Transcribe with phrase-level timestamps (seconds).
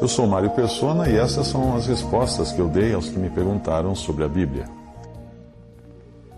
[0.00, 3.30] Eu sou Mário Persona e essas são as respostas que eu dei aos que me
[3.30, 4.64] perguntaram sobre a Bíblia.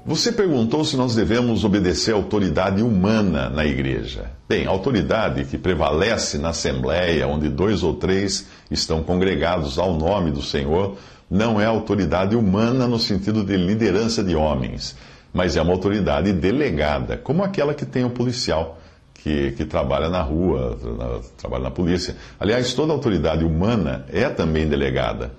[0.04, 4.30] Você perguntou se nós devemos obedecer à autoridade humana na igreja.
[4.46, 10.30] Bem, a autoridade que prevalece na Assembleia, onde dois ou três estão congregados ao nome
[10.32, 10.96] do Senhor,
[11.30, 14.96] não é autoridade humana no sentido de liderança de homens,
[15.32, 18.81] mas é uma autoridade delegada, como aquela que tem o policial
[19.22, 22.16] que, que trabalha na rua, na, trabalha na polícia.
[22.40, 25.32] Aliás, toda autoridade humana é também delegada.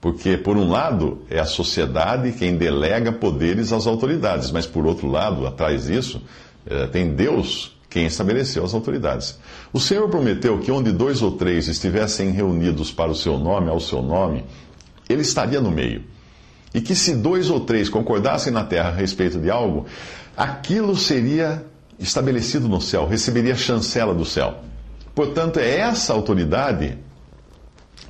[0.00, 5.08] Porque, por um lado, é a sociedade quem delega poderes às autoridades, mas, por outro
[5.10, 6.22] lado, atrás disso,
[6.66, 9.38] é, tem Deus quem estabeleceu as autoridades.
[9.72, 13.80] O Senhor prometeu que onde dois ou três estivessem reunidos para o seu nome, ao
[13.80, 14.44] seu nome,
[15.08, 16.04] ele estaria no meio.
[16.72, 19.86] E que se dois ou três concordassem na terra a respeito de algo,
[20.36, 21.64] aquilo seria
[22.00, 24.60] estabelecido no céu, receberia chancela do céu.
[25.14, 26.98] Portanto, é essa autoridade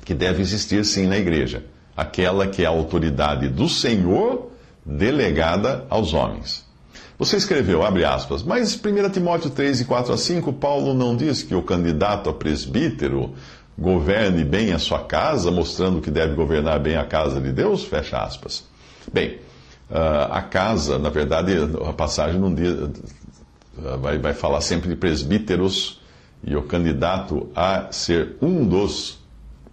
[0.03, 1.63] que deve existir sim na igreja
[1.95, 4.51] aquela que é a autoridade do Senhor
[4.85, 6.65] delegada aos homens.
[7.19, 11.43] Você escreveu, abre aspas, mas 1 Timóteo 3, e 4 a 5, Paulo não diz
[11.43, 13.35] que o candidato a presbítero
[13.77, 17.83] governe bem a sua casa, mostrando que deve governar bem a casa de Deus?
[17.83, 18.63] Fecha aspas.
[19.13, 19.39] Bem,
[19.89, 21.53] ah, a casa, na verdade,
[21.87, 22.75] a passagem não diz,
[23.77, 26.01] vai, vai falar sempre de presbíteros,
[26.43, 29.19] e o candidato a ser um dos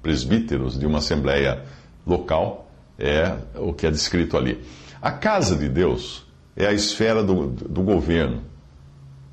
[0.03, 1.65] presbíteros de uma assembleia
[2.07, 4.59] local é o que é descrito ali.
[5.01, 6.27] A casa de Deus
[6.57, 8.43] é a esfera do, do governo,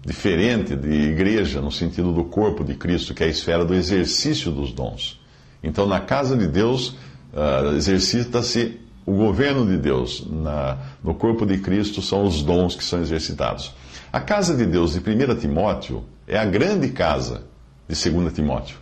[0.06, 4.52] diferente de igreja no sentido do corpo de Cristo, que é a esfera do exercício
[4.52, 5.20] dos dons.
[5.64, 6.90] Então, na casa de Deus,
[7.34, 10.26] uh, exercita-se o governo de Deus.
[10.30, 13.74] Na, no corpo de Cristo são os dons que são exercitados.
[14.16, 17.44] A casa de Deus de 1 Timóteo é a grande casa
[17.86, 18.78] de 2 Timóteo,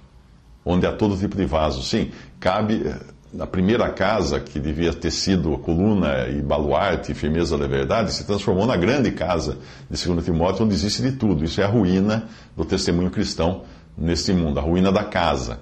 [0.64, 1.82] onde há todo tipo de vaso.
[1.82, 2.86] Sim, cabe
[3.34, 8.28] na primeira casa, que devia ter sido coluna e baluarte e firmeza da verdade, se
[8.28, 9.58] transformou na grande casa
[9.90, 11.44] de 2 Timóteo, onde existe de tudo.
[11.44, 13.64] Isso é a ruína do testemunho cristão
[13.98, 15.62] neste mundo, a ruína da casa.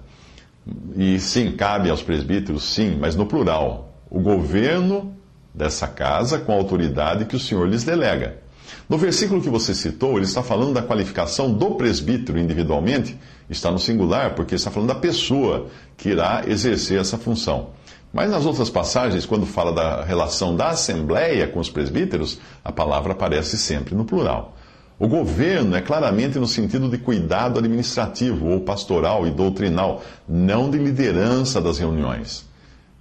[0.97, 3.95] E sim, cabe aos presbíteros, sim, mas no plural.
[4.09, 5.15] O governo
[5.55, 8.40] dessa casa com a autoridade que o Senhor lhes delega.
[8.89, 13.17] No versículo que você citou, ele está falando da qualificação do presbítero individualmente,
[13.49, 15.67] está no singular, porque está falando da pessoa
[15.97, 17.69] que irá exercer essa função.
[18.13, 23.13] Mas nas outras passagens, quando fala da relação da Assembleia com os presbíteros, a palavra
[23.13, 24.55] aparece sempre no plural.
[24.99, 30.77] O governo é claramente no sentido de cuidado administrativo ou pastoral e doutrinal, não de
[30.77, 32.45] liderança das reuniões.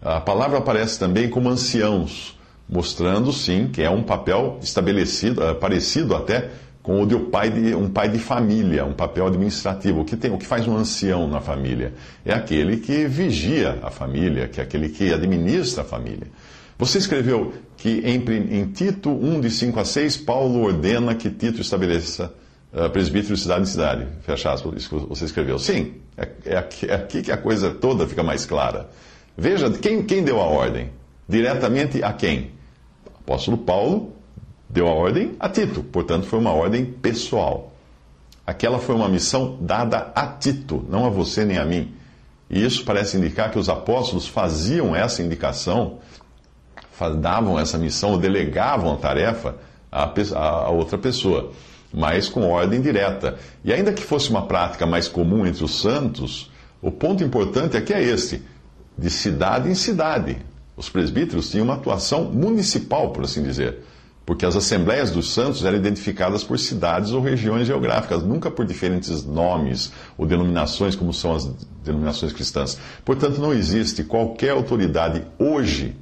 [0.00, 2.39] A palavra aparece também como anciãos
[2.70, 6.50] mostrando sim que é um papel estabelecido, uh, parecido até
[6.82, 10.00] com o de um pai de, um pai de família, um papel administrativo.
[10.00, 11.92] O que, tem, o que faz um ancião na família?
[12.24, 16.28] É aquele que vigia a família, que é aquele que administra a família.
[16.78, 18.24] Você escreveu que em,
[18.58, 22.32] em Tito 1, de 5 a 6, Paulo ordena que Tito estabeleça
[22.72, 24.06] uh, presbítero de cidade em cidade.
[24.22, 25.58] Fecha aspas, isso que você escreveu.
[25.58, 28.88] Sim, é, é, aqui, é aqui que a coisa toda fica mais clara.
[29.36, 30.88] Veja, quem, quem deu a ordem?
[31.28, 32.50] Diretamente a quem?
[33.24, 34.12] Apóstolo Paulo
[34.68, 37.72] deu a ordem a Tito, portanto, foi uma ordem pessoal.
[38.46, 41.94] Aquela foi uma missão dada a Tito, não a você nem a mim.
[42.48, 45.98] E isso parece indicar que os apóstolos faziam essa indicação,
[47.20, 49.56] davam essa missão, delegavam a tarefa
[49.90, 51.52] a, outra pessoa,
[51.92, 53.38] mas com ordem direta.
[53.64, 56.50] E ainda que fosse uma prática mais comum entre os santos,
[56.82, 58.42] o ponto importante aqui é este:
[58.96, 60.38] de cidade em cidade.
[60.80, 63.80] Os presbíteros tinham uma atuação municipal, por assim dizer,
[64.24, 69.22] porque as assembleias dos santos eram identificadas por cidades ou regiões geográficas, nunca por diferentes
[69.22, 71.44] nomes ou denominações, como são as
[71.84, 72.78] denominações cristãs.
[73.04, 75.94] Portanto, não existe qualquer autoridade hoje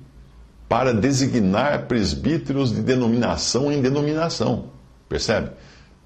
[0.69, 4.67] para designar presbíteros de denominação em denominação.
[5.09, 5.51] Percebe?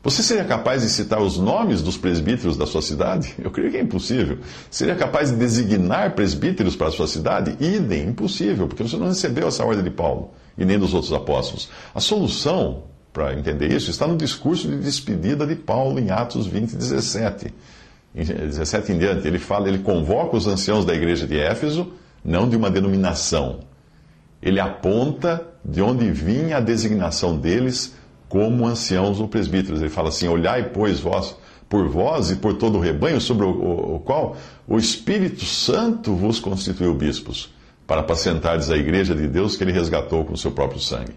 [0.03, 3.35] Você seria capaz de citar os nomes dos presbíteros da sua cidade?
[3.39, 4.39] Eu creio que é impossível.
[4.69, 7.57] Seria capaz de designar presbíteros para a sua cidade?
[7.61, 11.71] Idem, impossível, porque você não recebeu essa ordem de Paulo e nem dos outros apóstolos.
[11.95, 12.83] A solução
[13.13, 17.55] para entender isso está no discurso de despedida de Paulo em Atos 20, 17.
[18.15, 21.93] Em 17 em diante, ele fala, ele convoca os anciãos da igreja de Éfeso,
[22.25, 23.61] não de uma denominação.
[24.43, 27.95] Ele aponta de onde vinha a designação deles
[28.33, 29.83] como anciãos ou presbíteros.
[29.83, 31.37] Ele fala assim: Olhai, pois, vós,
[31.69, 36.15] por vós e por todo o rebanho, sobre o, o, o qual o Espírito Santo
[36.15, 37.53] vos constituiu bispos,
[37.87, 41.13] para apacentardes a igreja de Deus que ele resgatou com o seu próprio sangue.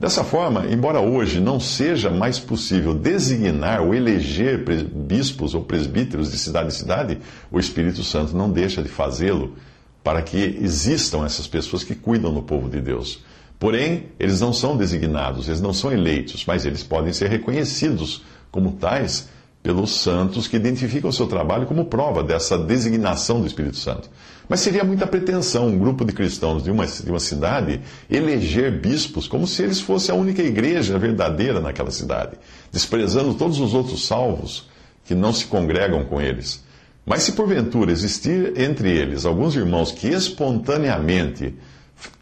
[0.00, 4.64] Dessa forma, embora hoje não seja mais possível designar ou eleger
[4.94, 7.18] bispos ou presbíteros de cidade em cidade,
[7.50, 9.56] o Espírito Santo não deixa de fazê-lo
[10.02, 13.20] para que existam essas pessoas que cuidam do povo de Deus.
[13.58, 18.72] Porém, eles não são designados, eles não são eleitos, mas eles podem ser reconhecidos como
[18.72, 19.28] tais
[19.62, 24.08] pelos santos que identificam o seu trabalho como prova dessa designação do Espírito Santo.
[24.48, 29.26] Mas seria muita pretensão um grupo de cristãos de uma, de uma cidade eleger bispos
[29.26, 32.36] como se eles fossem a única igreja verdadeira naquela cidade,
[32.70, 34.68] desprezando todos os outros salvos
[35.04, 36.64] que não se congregam com eles.
[37.04, 41.54] Mas se porventura existir entre eles alguns irmãos que espontaneamente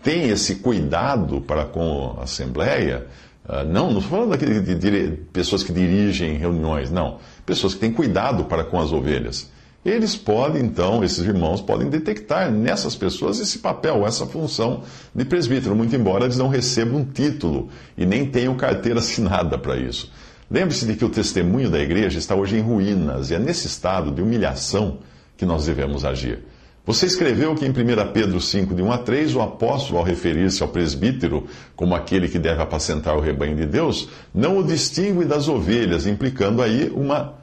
[0.03, 3.07] têm esse cuidado para com a Assembleia,
[3.47, 7.19] ah, não, não estou falando de, de, de, pessoas que dirigem reuniões, não.
[7.45, 9.51] Pessoas que têm cuidado para com as ovelhas.
[9.85, 14.83] Eles podem, então, esses irmãos podem detectar nessas pessoas esse papel, essa função
[15.15, 19.77] de presbítero, muito embora eles não recebam um título e nem tenham carteira assinada para
[19.77, 20.11] isso.
[20.51, 24.11] Lembre-se de que o testemunho da igreja está hoje em ruínas e é nesse estado
[24.11, 25.01] de humilhação
[25.37, 26.45] que nós devemos agir.
[26.87, 30.63] Você escreveu que em 1 Pedro 5, de 1 a 3, o apóstolo, ao referir-se
[30.63, 35.49] ao presbítero como aquele que deve apacentar o rebanho de Deus, não o distingue das
[35.49, 37.37] ovelhas, implicando aí uma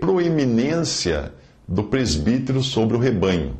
[0.00, 1.32] proeminência
[1.66, 3.56] do presbítero sobre o rebanho.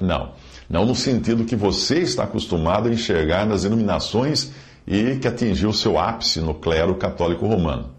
[0.00, 0.32] Não,
[0.68, 4.52] não no sentido que você está acostumado a enxergar nas iluminações
[4.86, 7.90] e que atingiu seu ápice no clero católico romano.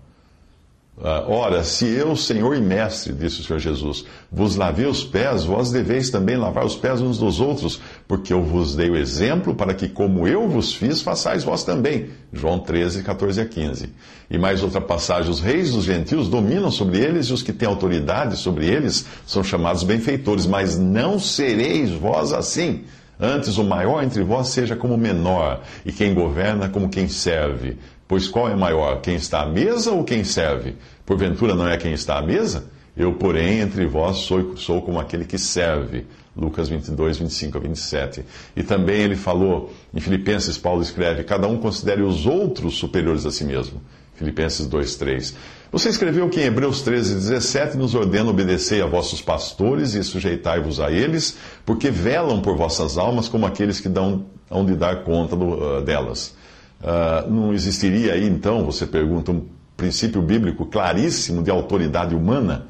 [1.03, 5.43] Ah, ora, se eu, Senhor e Mestre, disse o Senhor Jesus, vos lavei os pés,
[5.43, 9.55] vós deveis também lavar os pés uns dos outros, porque eu vos dei o exemplo
[9.55, 12.09] para que, como eu vos fiz, façais vós também.
[12.31, 13.89] João 13, 14 a 15.
[14.29, 17.67] E mais outra passagem: os reis dos gentios dominam sobre eles, e os que têm
[17.67, 22.83] autoridade sobre eles são chamados benfeitores, mas não sereis vós assim.
[23.21, 27.77] Antes, o maior entre vós seja como menor, e quem governa como quem serve.
[28.07, 30.75] Pois qual é maior, quem está à mesa ou quem serve?
[31.05, 32.65] Porventura não é quem está à mesa?
[32.97, 36.07] Eu, porém, entre vós sou, sou como aquele que serve.
[36.35, 38.25] Lucas 22, 25 a 27.
[38.55, 43.31] E também ele falou, em Filipenses, Paulo escreve: Cada um considere os outros superiores a
[43.31, 43.81] si mesmo.
[44.15, 45.35] Filipenses 2, 3.
[45.71, 50.81] Você escreveu que em Hebreus 13, 17 nos ordena obedecer a vossos pastores e sujeitai-vos
[50.81, 55.33] a eles, porque velam por vossas almas como aqueles que dão, hão de dar conta
[55.33, 56.35] do, uh, delas.
[56.81, 59.47] Uh, não existiria aí, então, você pergunta, um
[59.77, 62.67] princípio bíblico claríssimo de autoridade humana?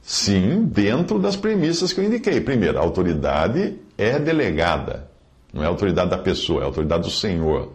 [0.00, 2.40] Sim, dentro das premissas que eu indiquei.
[2.40, 5.10] Primeiro, a autoridade é delegada,
[5.52, 7.70] não é a autoridade da pessoa, é a autoridade do Senhor.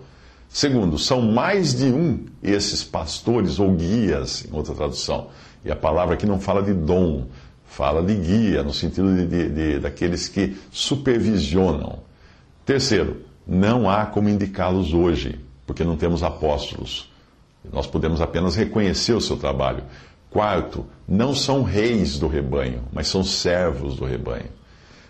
[0.50, 5.28] Segundo, são mais de um esses pastores ou guias, em outra tradução.
[5.64, 7.26] E a palavra aqui não fala de dom,
[7.66, 12.00] fala de guia, no sentido de, de, de daqueles que supervisionam.
[12.66, 17.12] Terceiro, não há como indicá-los hoje porque não temos apóstolos.
[17.72, 19.84] Nós podemos apenas reconhecer o seu trabalho.
[20.30, 24.50] Quarto, não são reis do rebanho, mas são servos do rebanho.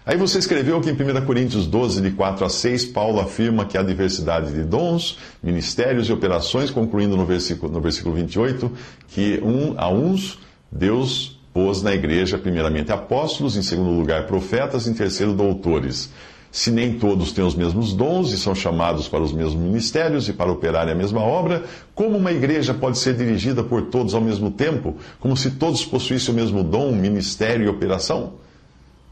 [0.05, 3.75] Aí você escreveu que em 1 Coríntios 12, de 4 a 6, Paulo afirma que
[3.75, 8.71] há diversidade de dons, ministérios e operações, concluindo no versículo, no versículo 28,
[9.07, 10.37] que um, a uns
[10.71, 16.11] Deus pôs na igreja, primeiramente apóstolos, em segundo lugar profetas, em terceiro doutores
[16.55, 20.33] se nem todos têm os mesmos dons e são chamados para os mesmos ministérios e
[20.33, 24.49] para operarem a mesma obra, como uma igreja pode ser dirigida por todos ao mesmo
[24.49, 28.44] tempo, como se todos possuíssem o mesmo dom, ministério e operação?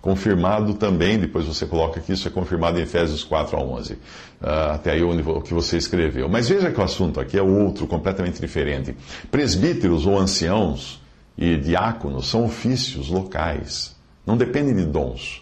[0.03, 3.97] Confirmado também, depois você coloca que isso é confirmado em Efésios 4 a 11,
[4.41, 6.27] ah, até aí onde, o que você escreveu.
[6.27, 8.93] Mas veja que o assunto aqui é outro, completamente diferente.
[9.31, 11.01] Presbíteros ou anciãos
[11.37, 13.95] e diáconos são ofícios locais,
[14.27, 15.41] não dependem de dons.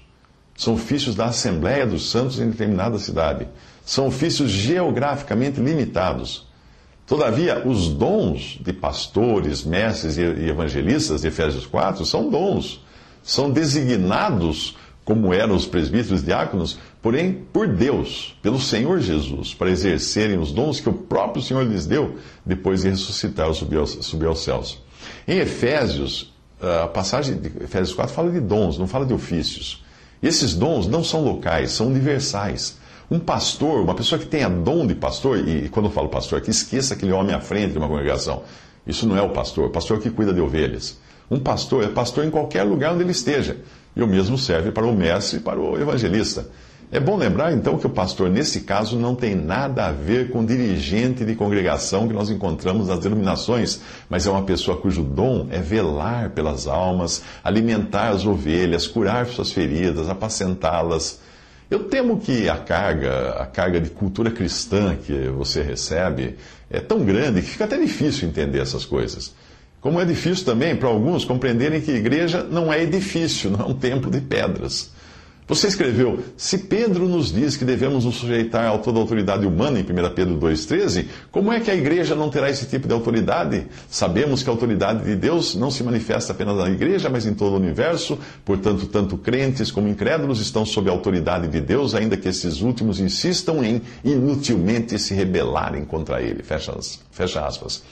[0.56, 3.48] São ofícios da Assembleia dos Santos em determinada cidade.
[3.84, 6.48] São ofícios geograficamente limitados.
[7.08, 12.80] Todavia, os dons de pastores, mestres e evangelistas de Efésios 4 são dons.
[13.24, 19.70] São designados, como eram os presbíteros e diáconos, porém por Deus, pelo Senhor Jesus, para
[19.70, 23.92] exercerem os dons que o próprio Senhor lhes deu depois de ressuscitar ou subir aos,
[24.02, 24.80] subir aos céus.
[25.28, 29.84] Em Efésios, a passagem de Efésios 4 fala de dons, não fala de ofícios.
[30.22, 32.78] E esses dons não são locais, são universais.
[33.10, 36.52] Um pastor, uma pessoa que tenha dom de pastor, e quando eu falo pastor aqui,
[36.52, 38.44] esqueça aquele homem à frente de uma congregação.
[38.86, 39.66] Isso não é o pastor.
[39.66, 40.98] O pastor é o que cuida de ovelhas.
[41.32, 43.56] Um pastor é pastor em qualquer lugar onde ele esteja.
[43.96, 46.46] E o mesmo serve para o mestre e para o evangelista.
[46.92, 50.44] É bom lembrar, então, que o pastor, nesse caso, não tem nada a ver com
[50.44, 55.60] dirigente de congregação que nós encontramos nas denominações, mas é uma pessoa cujo dom é
[55.60, 61.22] velar pelas almas, alimentar as ovelhas, curar suas feridas, apacentá-las.
[61.70, 66.36] Eu temo que a carga, a carga de cultura cristã que você recebe
[66.70, 69.34] é tão grande que fica até difícil entender essas coisas.
[69.82, 73.74] Como é difícil também para alguns compreenderem que igreja não é edifício, não é um
[73.74, 74.92] templo de pedras.
[75.48, 79.80] Você escreveu: Se Pedro nos diz que devemos nos sujeitar a toda a autoridade humana
[79.80, 79.86] em 1
[80.16, 83.66] Pedro 2,13, como é que a igreja não terá esse tipo de autoridade?
[83.90, 87.54] Sabemos que a autoridade de Deus não se manifesta apenas na igreja, mas em todo
[87.54, 88.18] o universo.
[88.46, 93.02] Portanto, tanto crentes como incrédulos estão sob a autoridade de Deus, ainda que esses últimos
[93.02, 96.44] insistam em inutilmente se rebelarem contra ele.
[96.44, 96.74] Fecha,
[97.12, 97.84] fecha aspas.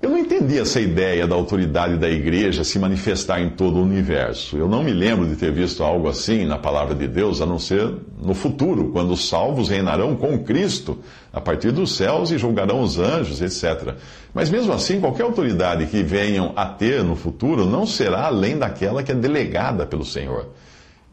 [0.00, 4.58] Eu não entendi essa ideia da autoridade da igreja se manifestar em todo o universo.
[4.58, 7.58] Eu não me lembro de ter visto algo assim na palavra de Deus, a não
[7.58, 10.98] ser no futuro, quando os salvos reinarão com Cristo
[11.32, 13.94] a partir dos céus e julgarão os anjos, etc.
[14.34, 19.02] Mas mesmo assim, qualquer autoridade que venham a ter no futuro não será além daquela
[19.02, 20.50] que é delegada pelo Senhor.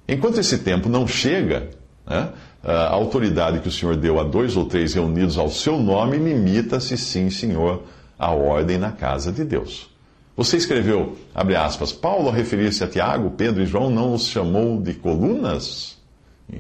[0.06, 1.70] Enquanto esse tempo não chega,
[2.06, 2.30] né,
[2.62, 6.98] a autoridade que o Senhor deu a dois ou três reunidos ao seu nome limita-se,
[6.98, 7.84] sim, Senhor
[8.26, 9.90] a ordem na casa de Deus.
[10.36, 14.82] Você escreveu, abre aspas, Paulo, ao referir-se a Tiago, Pedro e João, não os chamou
[14.82, 15.98] de colunas,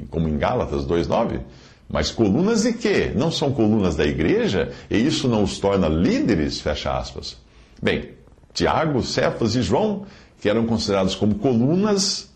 [0.10, 1.41] como em Gálatas 2,9?
[1.89, 3.12] Mas colunas de quê?
[3.15, 4.72] Não são colunas da igreja?
[4.89, 6.60] E isso não os torna líderes?
[6.60, 7.38] Fecha aspas.
[7.82, 8.12] Bem,
[8.53, 10.05] Tiago, Cefas e João,
[10.39, 12.32] que eram considerados como colunas,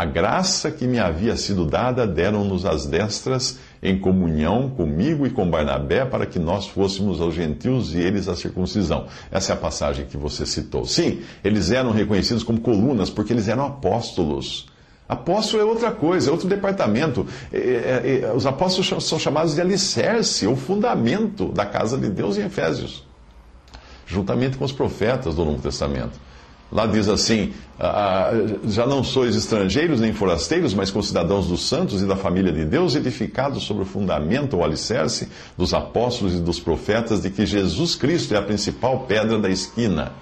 [0.00, 5.50] a graça que me havia sido dada deram-nos as destras em comunhão comigo e com
[5.50, 9.08] Barnabé para que nós fôssemos aos gentios e eles à circuncisão.
[9.30, 10.86] Essa é a passagem que você citou.
[10.86, 14.68] Sim, eles eram reconhecidos como colunas porque eles eram apóstolos.
[15.06, 17.26] Apóstolo é outra coisa, é outro departamento.
[17.52, 22.38] É, é, é, os apóstolos são chamados de alicerce, o fundamento da casa de Deus
[22.38, 23.06] em Efésios,
[24.06, 26.29] juntamente com os profetas do Novo Testamento.
[26.72, 32.00] Lá diz assim: ah, ah, já não sois estrangeiros nem forasteiros, mas concidadãos dos santos
[32.00, 36.60] e da família de Deus, edificados sobre o fundamento ou alicerce dos apóstolos e dos
[36.60, 40.12] profetas, de que Jesus Cristo é a principal pedra da esquina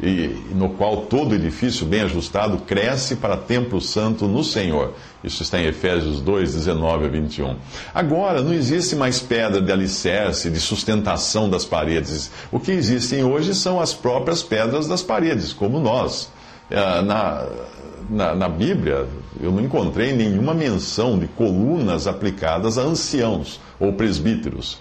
[0.00, 4.94] e, no qual todo edifício bem ajustado cresce para templo santo no Senhor.
[5.22, 7.56] Isso está em Efésios 2, 19 a 21.
[7.92, 12.30] Agora, não existe mais pedra de alicerce, de sustentação das paredes.
[12.52, 16.30] O que existem hoje são as próprias pedras das paredes, como nós.
[16.70, 17.46] É, na,
[18.08, 19.06] na, na Bíblia,
[19.40, 24.78] eu não encontrei nenhuma menção de colunas aplicadas a anciãos ou presbíteros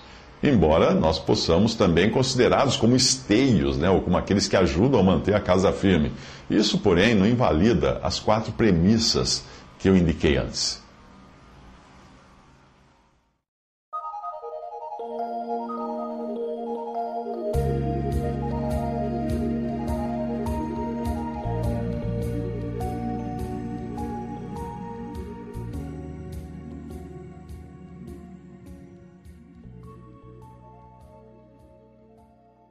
[0.50, 5.34] embora nós possamos também considerados como esteios, né, ou como aqueles que ajudam a manter
[5.34, 6.12] a casa firme.
[6.50, 9.44] Isso, porém, não invalida as quatro premissas
[9.80, 10.87] que eu indiquei antes.